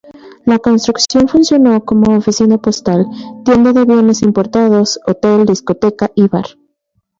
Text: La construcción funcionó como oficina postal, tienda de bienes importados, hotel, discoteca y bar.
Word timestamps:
La 0.47 0.57
construcción 0.57 1.27
funcionó 1.27 1.85
como 1.85 2.17
oficina 2.17 2.57
postal, 2.57 3.05
tienda 3.45 3.71
de 3.71 3.85
bienes 3.85 4.23
importados, 4.23 4.99
hotel, 5.05 5.45
discoteca 5.45 6.09
y 6.15 6.27
bar. 6.27 6.47